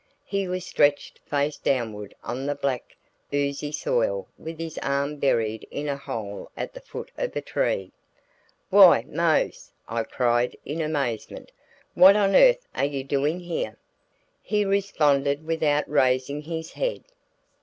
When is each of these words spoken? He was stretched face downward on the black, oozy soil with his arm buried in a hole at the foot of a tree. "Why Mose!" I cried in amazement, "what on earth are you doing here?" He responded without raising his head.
He 0.25 0.47
was 0.47 0.65
stretched 0.65 1.19
face 1.29 1.57
downward 1.57 2.15
on 2.23 2.47
the 2.47 2.55
black, 2.55 2.95
oozy 3.31 3.71
soil 3.71 4.27
with 4.35 4.57
his 4.57 4.79
arm 4.79 5.17
buried 5.17 5.67
in 5.69 5.87
a 5.87 5.95
hole 5.95 6.49
at 6.57 6.73
the 6.73 6.79
foot 6.81 7.11
of 7.19 7.35
a 7.35 7.41
tree. 7.41 7.91
"Why 8.71 9.03
Mose!" 9.07 9.71
I 9.87 10.01
cried 10.01 10.57
in 10.65 10.81
amazement, 10.81 11.51
"what 11.93 12.15
on 12.15 12.35
earth 12.35 12.67
are 12.73 12.83
you 12.85 13.03
doing 13.03 13.41
here?" 13.41 13.77
He 14.41 14.65
responded 14.65 15.45
without 15.45 15.87
raising 15.87 16.41
his 16.41 16.71
head. 16.71 17.03